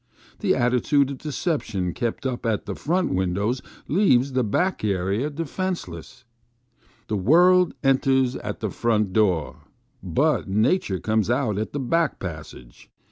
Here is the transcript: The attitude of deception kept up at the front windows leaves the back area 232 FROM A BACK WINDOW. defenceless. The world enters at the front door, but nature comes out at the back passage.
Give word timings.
The 0.39 0.55
attitude 0.55 1.11
of 1.11 1.19
deception 1.19 1.93
kept 1.93 2.25
up 2.25 2.43
at 2.43 2.65
the 2.65 2.73
front 2.73 3.13
windows 3.13 3.61
leaves 3.87 4.33
the 4.33 4.43
back 4.43 4.83
area 4.83 5.29
232 5.29 5.45
FROM 5.45 5.65
A 5.67 5.71
BACK 5.71 5.81
WINDOW. 5.87 5.93
defenceless. 5.93 6.25
The 7.07 7.17
world 7.17 7.73
enters 7.83 8.35
at 8.37 8.61
the 8.61 8.71
front 8.71 9.13
door, 9.13 9.61
but 10.01 10.47
nature 10.47 10.99
comes 10.99 11.29
out 11.29 11.59
at 11.59 11.71
the 11.73 11.79
back 11.79 12.17
passage. 12.17 12.89